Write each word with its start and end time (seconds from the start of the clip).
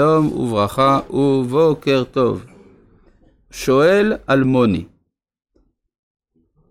שלום 0.00 0.32
וברכה 0.32 1.00
ובוקר 1.10 2.04
טוב. 2.04 2.46
שואל 3.50 4.12
אלמוני, 4.30 4.84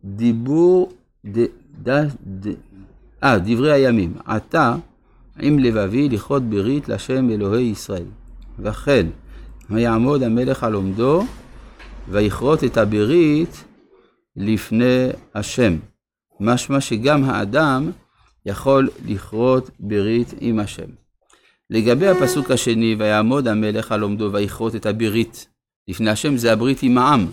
דיבור, 0.03 0.91
ד, 1.25 1.39
ד, 1.83 1.89
ד, 2.39 2.53
אה, 3.23 3.39
דברי 3.39 3.71
הימים, 3.71 4.13
עתה 4.25 4.75
עם 5.39 5.59
לבבי 5.59 6.09
לכרות 6.09 6.43
ברית 6.43 6.89
לשם 6.89 7.29
אלוהי 7.29 7.63
ישראל. 7.63 8.07
וכן, 8.59 9.07
ויעמוד 9.69 10.23
המלך 10.23 10.63
על 10.63 10.73
עומדו, 10.73 11.23
ויכרות 12.09 12.63
את 12.63 12.77
הברית 12.77 13.63
לפני 14.35 15.09
השם. 15.35 15.77
משמע 16.39 16.81
שגם 16.81 17.23
האדם 17.23 17.91
יכול 18.45 18.89
לכרות 19.05 19.69
ברית 19.79 20.33
עם 20.39 20.59
השם. 20.59 21.04
לגבי 21.69 22.07
הפסוק 22.07 22.51
השני, 22.51 22.95
ויעמוד 22.99 23.47
המלך 23.47 23.91
על 23.91 24.01
עומדו 24.01 24.29
ויכרות 24.33 24.75
את 24.75 24.85
הברית 24.85 25.47
לפני 25.87 26.09
השם, 26.09 26.37
זה 26.37 26.53
הברית 26.53 26.83
עם 26.83 26.97
העם. 26.97 27.27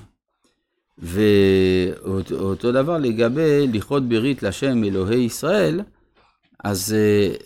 ואותו 0.98 2.72
דבר 2.72 2.98
לגבי 2.98 3.66
לכרות 3.72 4.08
ברית 4.08 4.42
לשם 4.42 4.84
אלוהי 4.84 5.20
ישראל, 5.20 5.80
אז 6.64 6.96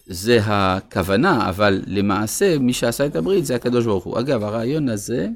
זה 0.07 0.39
הכוונה, 0.43 1.49
אבל 1.49 1.83
למעשה 1.87 2.59
מי 2.59 2.73
שעשה 2.73 3.07
את 3.07 3.17
הברית 3.17 3.47
זה 3.47 3.55
הקדוש 3.55 3.85
ברוך 3.85 4.05
הוא. 4.05 4.21
אגב, 4.21 4.43
הרעיון 4.43 4.89
הזה, 4.89 5.29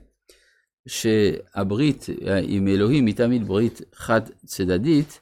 שהברית 0.88 2.06
עם 2.42 2.68
אלוהים 2.68 3.06
היא 3.06 3.14
תמיד 3.14 3.48
ברית 3.48 3.80
חד 3.94 4.20
צדדית, 4.46 5.20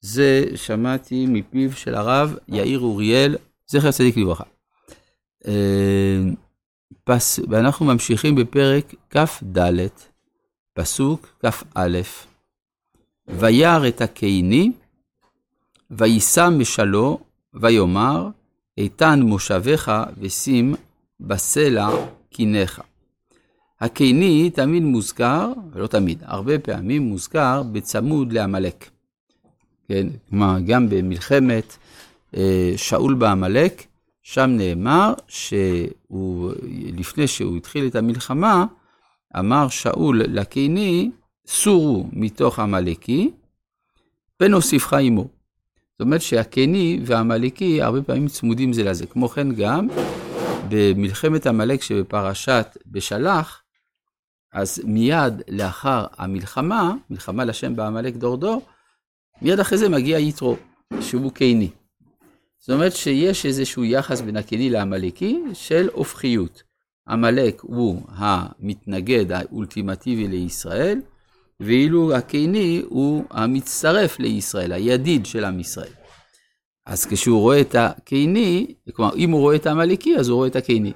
זה 0.00 0.44
שמעתי 0.54 1.26
מפיו 1.28 1.72
של 1.72 1.94
הרב 1.94 2.36
יאיר 2.48 2.78
אוריאל, 2.78 3.36
זכר 3.66 3.90
צדיק 3.90 4.16
לברכה. 4.16 4.44
פס... 7.04 7.40
ואנחנו 7.48 7.86
ממשיכים 7.86 8.34
בפרק 8.34 8.94
כ"ד, 9.10 9.86
פסוק 10.72 11.26
כ"א. 11.42 11.98
וירא 13.28 13.88
את 13.88 14.00
הקיני, 14.00 14.72
ויישא 15.90 16.48
משלו, 16.48 17.18
ויאמר, 17.54 18.28
איתן 18.78 19.20
מושבך 19.22 20.04
ושים 20.18 20.74
בסלע 21.20 21.88
קיניך. 22.30 22.82
הקיני 23.80 24.50
תמיד 24.50 24.82
מוזכר, 24.82 25.52
ולא 25.72 25.86
תמיד, 25.86 26.22
הרבה 26.26 26.58
פעמים 26.58 27.02
מוזכר 27.02 27.62
בצמוד 27.62 28.32
לעמלק. 28.32 28.90
כן, 29.88 30.06
כלומר, 30.30 30.56
גם 30.66 30.88
במלחמת 30.88 31.76
אה, 32.36 32.72
שאול 32.76 33.14
בעמלק, 33.14 33.86
שם 34.32 34.50
נאמר 34.50 35.12
שהוא, 35.28 36.52
לפני 36.96 37.26
שהוא 37.26 37.56
התחיל 37.56 37.86
את 37.86 37.94
המלחמה, 37.94 38.64
אמר 39.38 39.68
שאול 39.68 40.22
לקיני, 40.22 41.10
סורו 41.46 42.06
מתוך 42.12 42.58
עמלקי, 42.58 43.30
ונוסיפך 44.40 44.92
עמו. 44.92 45.28
זאת 45.92 46.00
אומרת 46.00 46.22
שהקיני 46.22 47.00
והעמלקי 47.04 47.82
הרבה 47.82 48.02
פעמים 48.02 48.28
צמודים 48.28 48.72
זה 48.72 48.84
לזה. 48.84 49.06
כמו 49.06 49.28
כן 49.28 49.54
גם 49.54 49.88
במלחמת 50.68 51.46
עמלק 51.46 51.82
שבפרשת 51.82 52.76
בשלח, 52.86 53.62
אז 54.52 54.82
מיד 54.84 55.42
לאחר 55.48 56.06
המלחמה, 56.16 56.94
מלחמה 57.10 57.44
לשם 57.44 57.76
בעמלק 57.76 58.14
דור 58.14 58.36
דור, 58.36 58.62
מיד 59.42 59.60
אחרי 59.60 59.78
זה 59.78 59.88
מגיע 59.88 60.18
יתרו, 60.18 60.56
שהוא 61.00 61.32
קיני. 61.32 61.70
זאת 62.58 62.70
אומרת 62.70 62.96
שיש 62.96 63.46
איזשהו 63.46 63.84
יחס 63.84 64.20
בין 64.20 64.36
הקיני 64.36 64.70
לעמלקי 64.70 65.42
של 65.52 65.88
הופכיות. 65.92 66.62
עמלק 67.08 67.60
הוא 67.60 68.02
המתנגד 68.08 69.32
האולטימטיבי 69.32 70.28
לישראל, 70.28 71.00
ואילו 71.60 72.14
הקיני 72.14 72.82
הוא 72.88 73.24
המצטרף 73.30 74.18
לישראל, 74.18 74.72
הידיד 74.72 75.26
של 75.26 75.44
עם 75.44 75.60
ישראל. 75.60 75.92
אז 76.86 77.06
כשהוא 77.06 77.40
רואה 77.40 77.60
את 77.60 77.74
הקיני, 77.74 78.74
כלומר, 78.92 79.16
אם 79.16 79.30
הוא 79.30 79.40
רואה 79.40 79.56
את 79.56 79.66
העמלקי, 79.66 80.16
אז 80.16 80.28
הוא 80.28 80.36
רואה 80.36 80.48
את 80.48 80.56
הקיני. 80.56 80.92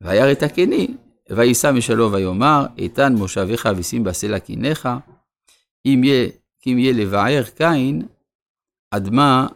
וירא 0.00 0.32
את 0.32 0.42
הקיני, 0.42 0.94
ויישא 1.30 1.70
משלו 1.74 2.12
ויאמר, 2.12 2.66
איתן 2.78 3.14
מושביך 3.14 3.68
ושים 3.76 4.04
בסלע 4.04 4.38
קיניך, 4.38 4.88
אם 5.86 6.04
יהיה, 6.04 6.28
אם 6.66 6.78
יהיה 6.78 6.92
לבער 6.92 7.42
קין, 7.56 8.02
אדמה 8.90 9.46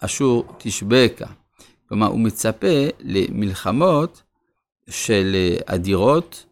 אשור 0.00 0.44
תשבקה. 0.58 1.26
כלומר, 1.88 2.06
הוא 2.06 2.20
מצפה 2.20 2.86
למלחמות 3.00 4.22
של 4.90 5.36
אדירות 5.66 6.44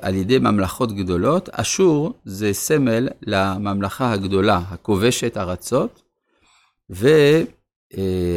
על 0.00 0.14
ידי 0.14 0.38
ממלכות 0.38 0.92
גדולות. 0.92 1.48
אשור 1.48 2.12
זה 2.24 2.52
סמל 2.52 3.08
לממלכה 3.22 4.12
הגדולה, 4.12 4.60
הכובשת 4.68 5.36
ארצות, 5.36 6.02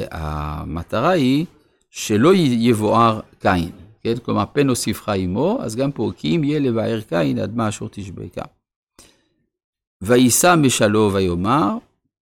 והמטרה 0.03 1.09
היא 1.09 1.45
שלא 1.89 2.35
יבואר 2.35 3.19
קין. 3.39 3.71
כן? 4.01 4.17
כלומר, 4.17 4.43
פן 4.53 4.69
הוסיפך 4.69 5.09
עמו, 5.09 5.59
אז 5.61 5.75
גם 5.75 5.91
פה, 5.91 6.11
כי 6.17 6.35
אם 6.35 6.43
יהיה 6.43 6.59
לבאר 6.59 7.01
קין, 7.01 7.39
אדמה 7.39 7.69
אשור 7.69 7.89
תשבקה. 7.91 8.43
ויישא 10.01 10.55
משלו 10.57 11.11
ויאמר, 11.13 11.77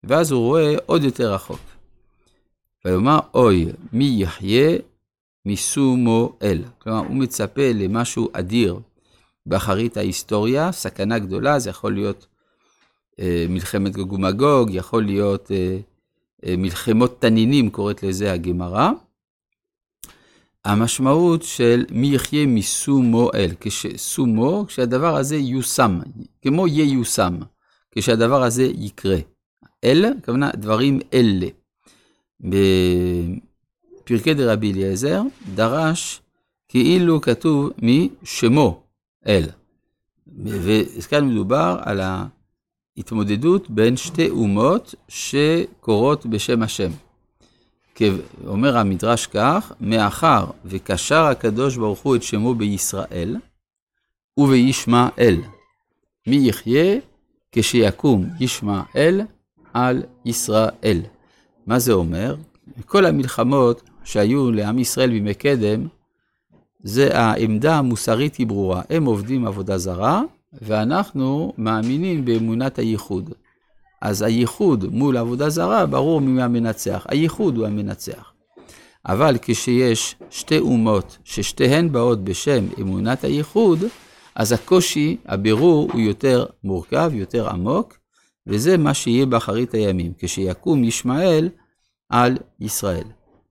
ואז 0.03 0.31
הוא 0.31 0.40
רואה 0.40 0.76
עוד 0.86 1.03
יותר 1.03 1.34
רחוק. 1.34 1.59
ויאמר 2.85 3.19
אוי, 3.34 3.66
מי 3.94 4.16
יחיה 4.17 4.78
משומו 5.45 6.38
אל. 6.41 6.63
כלומר, 6.78 7.00
הוא 7.00 7.16
מצפה 7.16 7.72
למשהו 7.75 8.29
אדיר 8.34 8.79
באחרית 9.45 9.97
ההיסטוריה, 9.97 10.72
סכנה 10.72 11.19
גדולה, 11.19 11.59
זה 11.59 11.69
יכול 11.69 11.94
להיות 11.94 12.28
אה, 13.19 13.45
מלחמת 13.50 13.95
גוג 13.95 14.13
ומגוג, 14.13 14.69
יכול 14.72 15.06
להיות 15.06 15.51
אה, 15.51 15.78
אה, 16.45 16.56
מלחמות 16.57 17.22
תנינים, 17.22 17.69
קוראת 17.69 18.03
לזה 18.03 18.34
הגמרא. 18.34 18.90
המשמעות 20.66 21.44
של 21.44 21.85
מי 21.91 22.07
יחיה 22.07 22.46
משומו 22.46 23.29
אל, 23.34 23.51
כששומו, 23.59 24.66
כשהדבר 24.67 25.16
הזה 25.16 25.35
יושם, 25.35 26.00
כמו 26.41 26.67
ייושם, 26.67 27.35
כשהדבר 27.91 28.44
הזה 28.44 28.63
יקרה. 28.63 29.17
אל, 29.84 30.06
הכוונה 30.06 30.51
דברים 30.56 31.00
אלה. 31.13 31.47
בפרקי 32.42 34.34
דרבי 34.34 34.72
אליעזר, 34.72 35.22
דרש 35.56 36.22
כאילו 36.68 37.22
כתוב 37.22 37.70
משמו 37.82 38.82
אל. 39.28 39.44
וכאן 40.46 41.30
מדובר 41.30 41.78
על 41.82 42.02
ההתמודדות 42.98 43.70
בין 43.70 43.98
שתי 43.98 44.30
אומות 44.30 44.96
שקורות 45.08 46.26
בשם 46.26 46.64
השם. 46.64 46.92
אומר 48.48 48.78
המדרש 48.78 49.28
כך, 49.28 49.72
מאחר 49.82 50.46
וקשר 50.66 51.24
הקדוש 51.24 51.78
ברוך 51.78 52.00
הוא 52.00 52.16
את 52.16 52.24
שמו 52.24 52.56
בישראל 52.56 53.38
ובישמעאל. 54.38 55.42
מי 56.28 56.36
יחיה 56.36 57.00
כשיקום 57.52 58.26
ישמעאל 58.40 59.22
על 59.74 60.04
ישראל. 60.26 61.02
מה 61.69 61.80
זה 61.80 61.94
אומר? 61.94 62.35
כל 62.85 63.06
המלחמות 63.06 63.81
שהיו 64.03 64.52
לעם 64.52 64.80
ישראל 64.80 65.09
בימי 65.09 65.34
קדם, 65.34 65.88
זה 66.84 67.19
העמדה 67.19 67.78
המוסרית 67.78 68.35
היא 68.35 68.47
ברורה. 68.47 68.81
הם 68.90 69.06
עובדים 69.06 69.47
עבודה 69.47 69.78
זרה, 69.78 70.22
ואנחנו 70.62 71.53
מאמינים 71.58 72.25
באמונת 72.25 72.79
הייחוד. 72.79 73.34
אז 74.02 74.22
הייחוד 74.22 74.85
מול 74.91 75.18
עבודה 75.18 75.50
זרה, 75.50 75.85
ברור 75.85 76.22
מי 76.22 76.41
המנצח. 76.41 77.06
הייחוד 77.09 77.58
הוא 77.58 77.68
המנצח. 77.68 78.34
אבל 79.06 79.38
כשיש 79.41 80.16
שתי 80.29 80.59
אומות 80.59 81.18
ששתיהן 81.24 81.91
באות 81.91 82.24
בשם 82.24 82.66
אמונת 82.81 83.24
הייחוד, 83.24 83.79
אז 84.35 84.52
הקושי, 84.52 85.17
הבירור 85.26 85.90
הוא 85.94 86.02
יותר 86.02 86.46
מורכב, 86.64 87.11
יותר 87.14 87.49
עמוק, 87.49 87.98
וזה 88.49 88.78
מה 88.78 88.93
שיהיה 88.93 89.25
באחרית 89.25 89.73
הימים. 89.73 90.13
כשיקום 90.17 90.84
ישמעאל, 90.84 91.49
על 92.09 92.37
ישראל. 92.59 93.07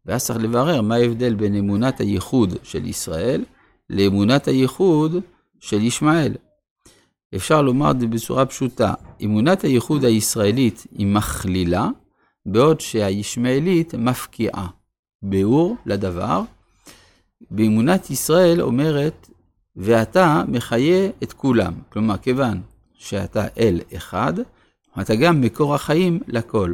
ואז 0.06 0.24
צריך 0.24 0.38
לברר 0.38 0.82
מה 0.82 0.94
ההבדל 0.94 1.34
בין 1.34 1.54
אמונת 1.54 2.00
הייחוד 2.00 2.54
של 2.62 2.86
ישראל 2.86 3.44
לאמונת 3.90 4.48
הייחוד 4.48 5.16
של 5.60 5.82
ישמעאל. 5.82 6.32
אפשר 7.36 7.62
לומר 7.62 7.90
את 7.90 8.00
זה 8.00 8.06
בצורה 8.06 8.46
פשוטה, 8.46 8.94
אמונת 9.24 9.62
הייחוד 9.62 10.04
הישראלית 10.04 10.86
היא 10.98 11.06
מכלילה, 11.06 11.88
בעוד 12.46 12.80
שהישמעאלית 12.80 13.94
מפקיעה. 13.94 14.66
ביאור 15.22 15.76
לדבר, 15.86 16.42
באמונת 17.50 18.10
ישראל 18.10 18.62
אומרת, 18.62 19.30
ואתה 19.76 20.42
מחיה 20.48 21.08
את 21.22 21.32
כולם. 21.32 21.72
כלומר, 21.88 22.16
כיוון 22.16 22.60
שאתה 22.94 23.46
אל 23.58 23.80
אחד, 23.96 24.34
אתה 25.00 25.14
גם 25.14 25.40
מקור 25.40 25.74
החיים 25.74 26.20
לכל. 26.28 26.72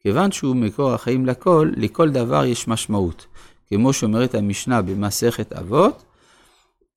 כיוון 0.00 0.32
שהוא 0.32 0.56
מקור 0.56 0.92
החיים 0.92 1.26
לכל, 1.26 1.70
לכל 1.76 2.10
דבר 2.10 2.44
יש 2.44 2.68
משמעות. 2.68 3.26
כמו 3.68 3.92
שאומרת 3.92 4.34
המשנה 4.34 4.82
במסכת 4.82 5.52
אבות, 5.52 6.04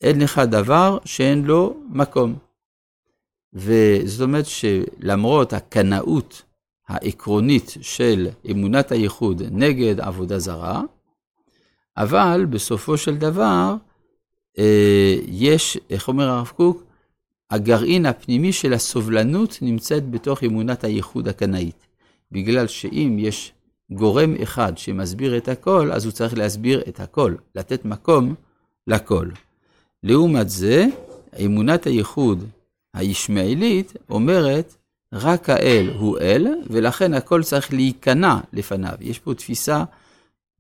אין 0.02 0.22
לך 0.22 0.40
דבר 0.40 0.98
שאין 1.06 1.44
לו 1.46 1.78
מקום. 1.90 2.36
וזאת 3.54 4.22
אומרת 4.28 4.46
שלמרות 4.46 5.54
הקנאות 5.54 6.42
העקרונית 6.88 7.74
של 7.82 8.28
אמונת 8.52 8.92
הייחוד 8.92 9.42
נגד 9.52 10.00
עבודה 10.00 10.40
זרה, 10.40 10.82
אבל 11.98 12.46
בסופו 12.50 12.98
של 12.98 13.18
דבר, 13.18 13.76
אה, 14.60 15.16
יש, 15.28 15.78
איך 15.90 16.08
אומר 16.08 16.30
הרב 16.30 16.52
קוק, 16.56 16.84
הגרעין 17.52 18.06
הפנימי 18.06 18.54
של 18.54 18.74
הסובלנות 18.74 19.58
נמצאת 19.62 20.10
בתוך 20.12 20.44
אמונת 20.44 20.84
הייחוד 20.84 21.28
הקנאית. 21.28 21.88
בגלל 22.32 22.68
שאם 22.68 23.18
יש 23.20 23.54
גורם 23.92 24.36
אחד 24.44 24.78
שמסביר 24.78 25.38
את 25.38 25.48
הכל, 25.48 25.92
אז 25.92 26.06
הוא 26.06 26.12
צריך 26.12 26.38
להסביר 26.38 26.82
את 26.88 27.00
הכל, 27.00 27.36
לתת 27.56 27.86
מקום 27.86 28.36
לכל. 28.88 29.30
לעומת 30.04 30.50
זה, 30.50 30.86
אמונת 31.46 31.86
הייחוד 31.86 32.44
הישמעאלית 32.94 33.94
אומרת, 34.10 34.76
רק 35.14 35.50
האל 35.50 35.90
הוא 36.00 36.18
אל, 36.20 36.48
ולכן 36.70 37.14
הכל 37.14 37.44
צריך 37.44 37.74
להיכנע 37.74 38.40
לפניו. 38.54 38.94
יש 39.02 39.20
פה 39.20 39.34
תפיסה 39.34 39.84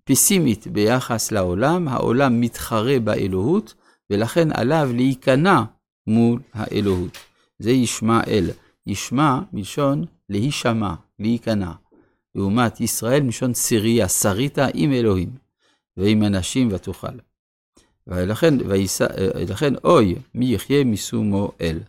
פסימית 0.03 0.67
ביחס 0.67 1.31
לעולם, 1.31 1.87
העולם 1.87 2.41
מתחרה 2.41 2.99
באלוהות, 2.99 3.73
ולכן 4.09 4.47
עליו 4.51 4.89
להיכנע 4.93 5.63
מול 6.07 6.39
האלוהות. 6.53 7.17
זה 7.59 7.71
ישמע 7.71 8.21
אל. 8.27 8.49
ישמע 8.87 9.39
מלשון 9.53 10.05
להישמע, 10.29 10.93
להיכנע. 11.19 11.71
לעומת 12.35 12.81
ישראל 12.81 13.23
מלשון 13.23 13.53
סיריה, 13.53 14.09
שרית 14.09 14.57
עם 14.73 14.93
אלוהים, 14.93 15.29
ועם 15.97 16.23
אנשים 16.23 16.69
ותוכל. 16.71 17.17
ולכן, 18.07 18.53
ויסע, 18.67 19.05
לכן 19.49 19.73
אוי, 19.83 20.15
מי 20.35 20.45
יחיה 20.45 20.83
משומו 20.83 21.51
אל. 21.61 21.79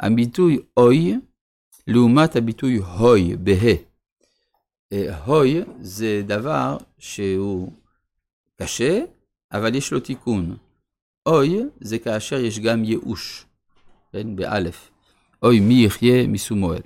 הביטוי 0.00 0.58
אוי, 0.76 1.14
לעומת 1.86 2.36
הביטוי 2.36 2.76
הוי, 2.76 3.36
בה. 3.36 3.52
אה, 4.92 5.24
הוי 5.24 5.60
זה 5.80 6.22
דבר 6.26 6.76
שהוא 6.98 7.72
קשה, 8.56 9.00
אבל 9.52 9.74
יש 9.74 9.92
לו 9.92 10.00
תיקון. 10.00 10.56
אוי 11.26 11.60
זה 11.80 11.98
כאשר 11.98 12.40
יש 12.40 12.58
גם 12.58 12.84
ייאוש, 12.84 13.46
כן, 14.14 14.36
באלף. 14.36 14.90
אוי 15.42 15.60
מי 15.60 15.84
יחיה 15.84 16.26
מסומואל. 16.26 16.80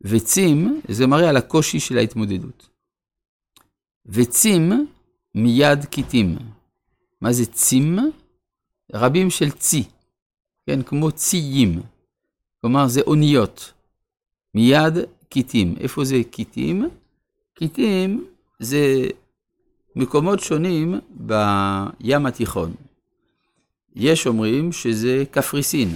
וצים 0.00 0.80
זה 0.88 1.06
מראה 1.06 1.28
על 1.28 1.36
הקושי 1.36 1.80
של 1.80 1.98
ההתמודדות. 1.98 2.68
וצים 4.06 4.72
מיד 5.34 5.84
כיתים. 5.84 6.36
מה 7.20 7.32
זה 7.32 7.46
צים? 7.46 7.98
רבים 8.94 9.30
של 9.30 9.50
צי, 9.50 9.84
כן, 10.66 10.82
כמו 10.82 11.12
ציים. 11.12 11.82
כלומר 12.60 12.88
זה 12.88 13.00
אוניות. 13.00 13.72
מיד 14.54 14.94
כיתים. 15.30 15.74
איפה 15.80 16.04
זה 16.04 16.16
כיתים? 16.32 16.88
כיתים 17.54 18.26
זה 18.60 19.06
מקומות 19.96 20.40
שונים 20.40 21.00
בים 21.10 22.26
התיכון. 22.26 22.74
יש 23.96 24.26
אומרים 24.26 24.72
שזה 24.72 25.24
קפריסין, 25.30 25.88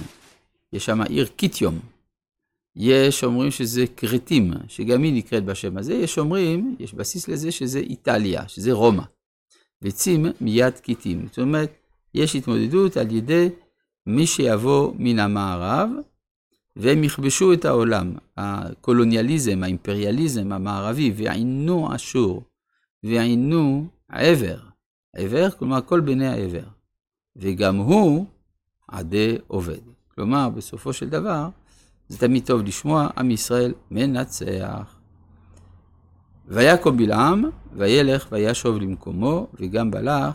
יש 0.73 0.85
שם 0.85 1.03
עיר 1.03 1.27
קיטיום. 1.27 1.79
יש 2.77 3.25
אומרים 3.25 3.51
שזה 3.51 3.85
כרתים, 3.97 4.53
שגם 4.69 5.03
היא 5.03 5.13
נקראת 5.15 5.45
בשם 5.45 5.79
הזה. 5.79 5.95
יש 5.95 6.19
אומרים, 6.19 6.77
יש 6.79 6.95
בסיס 6.95 7.29
לזה 7.29 7.53
שזה 7.53 7.79
איטליה, 7.79 8.49
שזה 8.49 8.73
רומא. 8.73 9.03
וצים 9.83 10.27
מיד 10.41 10.79
קיטים. 10.79 11.27
זאת 11.27 11.39
אומרת, 11.39 11.73
יש 12.15 12.37
התמודדות 12.37 12.97
על 12.97 13.13
ידי 13.13 13.49
מי 14.07 14.27
שיבוא 14.27 14.93
מן 14.99 15.19
המערב, 15.19 15.91
והם 16.77 17.05
יכבשו 17.05 17.53
את 17.53 17.65
העולם. 17.65 18.13
הקולוניאליזם, 18.37 19.63
האימפריאליזם 19.63 20.53
המערבי, 20.53 21.13
ועינו 21.17 21.95
אשור, 21.95 22.43
ועינו 23.03 23.87
עבר. 24.09 24.59
עבר, 25.17 25.51
כלומר 25.51 25.81
כל 25.87 26.01
בני 26.01 26.29
העבר. 26.29 26.65
וגם 27.37 27.77
הוא 27.77 28.27
עדי 28.89 29.37
עובד. 29.47 29.81
כלומר, 30.14 30.49
בסופו 30.49 30.93
של 30.93 31.09
דבר, 31.09 31.49
זה 32.09 32.19
תמיד 32.19 32.47
טוב 32.47 32.62
לשמוע, 32.62 33.09
עם 33.19 33.31
ישראל 33.31 33.75
מנצח. 33.91 34.97
ויקום 36.49 36.97
בלעם, 36.97 37.44
וילך 37.76 38.29
וישוב 38.32 38.76
למקומו, 38.76 39.47
וגם 39.61 39.91
בלק, 39.91 40.35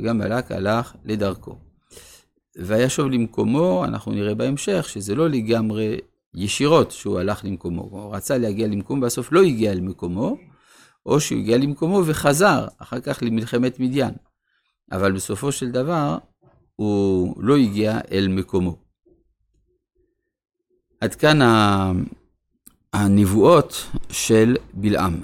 וגם 0.00 0.18
בלק 0.18 0.52
הלך 0.52 0.94
לדרכו. 1.04 1.56
וישוב 2.56 3.10
למקומו, 3.10 3.84
אנחנו 3.84 4.12
נראה 4.12 4.34
בהמשך, 4.34 4.88
שזה 4.88 5.14
לא 5.14 5.28
לגמרי 5.28 5.98
ישירות 6.34 6.90
שהוא 6.90 7.18
הלך 7.18 7.44
למקומו. 7.44 7.82
הוא 7.82 8.14
רצה 8.14 8.38
להגיע 8.38 8.66
למקומו, 8.66 9.00
בסוף 9.00 9.32
לא 9.32 9.42
הגיע 9.42 9.74
למקומו, 9.74 10.36
או 11.06 11.20
שהוא 11.20 11.38
הגיע 11.38 11.58
למקומו 11.58 12.02
וחזר 12.06 12.66
אחר 12.78 13.00
כך 13.00 13.18
למלחמת 13.22 13.80
מדיין. 13.80 14.14
אבל 14.92 15.12
בסופו 15.12 15.52
של 15.52 15.70
דבר, 15.70 16.18
הוא 16.76 17.42
לא 17.42 17.56
הגיע 17.56 18.00
אל 18.12 18.28
מקומו. 18.28 18.89
עד 21.00 21.14
כאן 21.14 21.38
הנבואות 22.92 23.86
של 24.10 24.56
בלעם. 24.74 25.20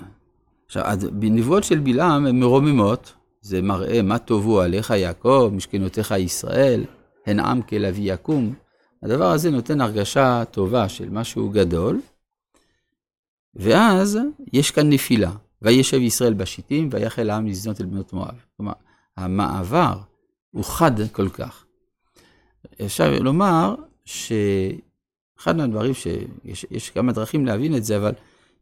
עכשיו, 0.66 0.84
הנבואות 1.22 1.64
של 1.64 1.78
בלעם 1.78 2.26
הן 2.26 2.40
מרוממות, 2.40 3.12
זה 3.40 3.62
מראה 3.62 4.02
מה 4.02 4.18
טובו 4.18 4.60
עליך 4.60 4.90
יעקב, 4.90 5.50
משכנותיך 5.52 6.14
ישראל, 6.18 6.84
הן 7.26 7.40
עם 7.40 7.62
כלביא 7.62 8.14
יקום. 8.14 8.54
הדבר 9.02 9.30
הזה 9.30 9.50
נותן 9.50 9.80
הרגשה 9.80 10.42
טובה 10.50 10.88
של 10.88 11.08
משהו 11.10 11.50
גדול, 11.50 12.00
ואז 13.54 14.18
יש 14.52 14.70
כאן 14.70 14.92
נפילה. 14.92 15.32
וישב 15.62 15.96
ישראל 15.96 16.34
בשיטים, 16.34 16.88
ויחל 16.92 17.30
העם 17.30 17.46
לזנות 17.46 17.80
אל 17.80 17.86
בנות 17.86 18.12
מואב. 18.12 18.44
כלומר, 18.56 18.72
המעבר 19.16 19.98
הוא 20.50 20.64
חד 20.64 20.92
כל 21.12 21.28
כך. 21.28 21.64
אפשר 22.84 23.18
לומר 23.18 23.74
שאחד 25.36 25.56
מהדברים 25.56 25.92
שיש 25.94 26.90
כמה 26.90 27.12
דרכים 27.12 27.46
להבין 27.46 27.76
את 27.76 27.84
זה, 27.84 27.96
אבל 27.96 28.12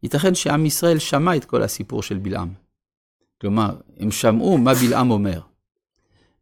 ייתכן 0.03 0.35
שעם 0.35 0.65
ישראל 0.65 0.99
שמע 0.99 1.35
את 1.35 1.45
כל 1.45 1.63
הסיפור 1.63 2.03
של 2.03 2.17
בלעם. 2.17 2.53
כלומר, 3.41 3.75
הם 3.99 4.11
שמעו 4.11 4.57
מה 4.57 4.73
בלעם 4.73 5.11
אומר. 5.11 5.39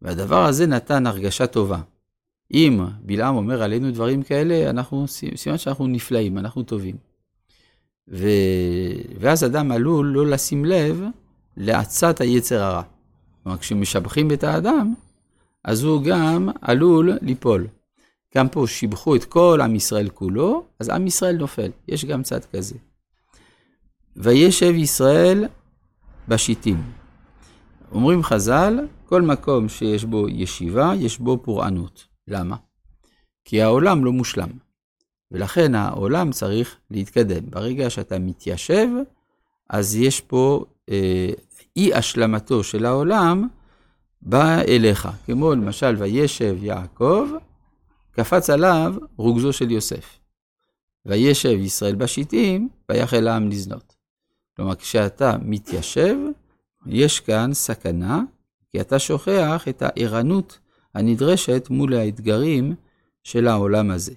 והדבר 0.02 0.46
הזה 0.46 0.68
נתן 0.68 1.08
הרגשה 1.08 1.48
טובה. 1.48 1.82
אם 2.54 2.86
בלעם 3.02 3.36
אומר 3.36 3.64
עלינו 3.64 3.92
דברים 3.92 4.24
כאלה, 4.24 4.70
אנחנו, 4.70 5.08
סימן 5.36 5.58
שאנחנו 5.58 5.88
נפלאים, 5.88 6.38
אנחנו 6.38 6.64
טובים. 6.64 6.96
ו... 8.08 8.28
ואז 9.20 9.44
אדם 9.44 9.72
עלול 9.72 10.08
לא 10.08 10.28
לשים 10.28 10.66
לב 10.66 11.04
לעצת 11.58 12.22
היצר 12.22 12.62
הרע. 12.62 12.82
כלומר, 13.44 13.58
כשמשבחים 13.58 14.32
את 14.32 14.44
האדם, 14.44 14.94
אז 15.64 15.84
הוא 15.84 16.04
גם 16.04 16.50
עלול 16.62 17.12
ליפול. 17.22 17.68
גם 18.38 18.50
פה 18.50 18.68
שיבחו 18.68 19.16
את 19.16 19.26
כל 19.26 19.60
עם 19.64 19.76
ישראל 19.76 20.10
כולו, 20.10 20.66
אז 20.80 20.90
עם 20.90 21.08
ישראל 21.08 21.36
נופל. 21.36 21.72
יש 21.88 22.06
גם 22.06 22.24
צד 22.24 22.46
כזה. 22.46 22.76
וישב 24.16 24.74
ישראל 24.76 25.46
בשיטים. 26.28 26.84
אומרים 27.92 28.24
חז"ל, 28.24 28.80
כל 29.06 29.22
מקום 29.22 29.70
שיש 29.70 30.06
בו 30.06 30.30
ישיבה, 30.30 30.94
יש 30.98 31.20
בו 31.20 31.44
פורענות. 31.44 32.08
למה? 32.28 32.56
כי 33.46 33.62
העולם 33.62 34.06
לא 34.06 34.12
מושלם, 34.12 34.50
ולכן 35.32 35.76
העולם 35.76 36.32
צריך 36.32 36.76
להתקדם. 36.92 37.50
ברגע 37.50 37.90
שאתה 37.90 38.20
מתיישב, 38.20 38.88
אז 39.70 39.96
יש 39.96 40.22
פה 40.22 40.66
אה, 40.90 41.30
אי 41.76 41.94
השלמתו 41.94 42.64
של 42.64 42.86
העולם 42.86 43.48
בא 44.22 44.62
אליך, 44.62 45.10
כמו 45.26 45.52
למשל 45.56 45.96
וישב 45.98 46.58
יעקב, 46.62 47.28
קפץ 48.16 48.50
עליו 48.50 48.96
רוגזו 49.18 49.54
של 49.54 49.72
יוסף. 49.72 50.20
וישב 51.06 51.60
ישראל 51.60 51.96
בשיטים, 51.96 52.70
ויחל 52.92 53.28
העם 53.28 53.50
לזנות. 53.50 53.96
כלומר, 54.56 54.76
כשאתה 54.76 55.38
מתיישב, 55.42 56.16
יש 56.86 57.20
כאן 57.20 57.54
סכנה, 57.54 58.22
כי 58.72 58.82
אתה 58.82 59.00
שוכח 59.00 59.66
את 59.70 59.82
הערנות 59.86 60.60
הנדרשת 60.96 61.68
מול 61.70 61.94
האתגרים 61.94 62.76
של 63.24 63.48
העולם 63.48 63.92
הזה. 63.92 64.14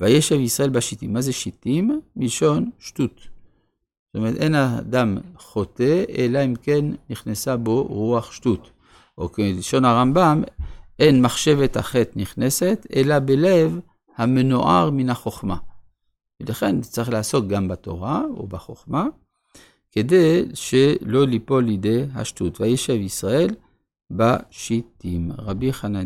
וישב 0.00 0.36
ישראל 0.36 0.70
בשיטים. 0.70 1.12
מה 1.12 1.20
זה 1.20 1.32
שיטים? 1.32 2.00
מלשון 2.16 2.70
שטות. 2.78 3.20
זאת 4.06 4.16
אומרת, 4.16 4.36
אין 4.36 4.54
האדם 4.54 5.18
חוטא, 5.38 6.04
אלא 6.18 6.44
אם 6.44 6.54
כן 6.62 6.84
נכנסה 7.10 7.56
בו 7.56 7.82
רוח 7.82 8.32
שטות. 8.32 8.70
או 9.18 9.32
כלשון 9.32 9.84
הרמב"ם, 9.84 10.42
אין 10.98 11.22
מחשבת 11.22 11.76
החטא 11.76 12.10
נכנסת, 12.16 12.86
אלא 12.96 13.18
בלב 13.18 13.80
המנוער 14.16 14.90
מן 14.90 15.10
החוכמה. 15.10 15.56
ולכן 16.42 16.80
צריך 16.80 17.08
לעסוק 17.08 17.46
גם 17.46 17.68
בתורה 17.68 18.22
או 18.36 18.46
בחוכמה, 18.46 19.06
כדי 19.92 20.44
שלא 20.54 21.26
ליפול 21.26 21.64
לידי 21.64 22.04
השטות. 22.14 22.60
וישב 22.60 22.94
ישראל 22.94 23.54
בשיטים. 24.10 25.32
רבי 25.38 25.72
חנניה 25.72 25.96